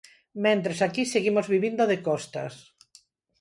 Mentres, 0.45 0.79
aquí, 0.85 1.03
seguimos 1.07 1.45
vivindo 1.53 1.83
de 1.91 1.97
costas. 2.07 2.53